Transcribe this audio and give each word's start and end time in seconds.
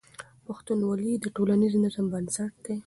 پښتونولي 0.45 1.11
د 1.19 1.25
ټولنیز 1.35 1.73
نظم 1.83 2.05
بنسټ 2.13 2.51
دی. 2.65 2.75